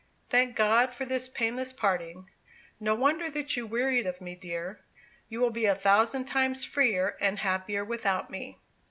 Thank 0.31 0.55
God 0.55 0.95
for 0.95 1.05
this 1.05 1.29
painless 1.29 1.73
parting! 1.73 2.31
No 2.79 2.95
wonder 2.95 3.29
that 3.29 3.55
you 3.55 3.67
wearied 3.67 4.07
of 4.07 4.19
me, 4.19 4.33
dear; 4.33 4.79
you 5.29 5.39
will 5.39 5.51
be 5.51 5.67
a 5.67 5.75
thousand 5.75 6.25
times 6.25 6.65
freer 6.65 7.15
and 7.21 7.37
happier 7.37 7.85
without 7.85 8.31
me." 8.31 8.57